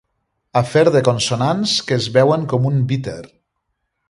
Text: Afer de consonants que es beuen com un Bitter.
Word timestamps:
Afer 0.61 0.81
de 0.95 1.03
consonants 1.07 1.75
que 1.91 2.01
es 2.01 2.09
beuen 2.19 2.49
com 2.55 2.67
un 2.71 2.81
Bitter. 2.93 3.19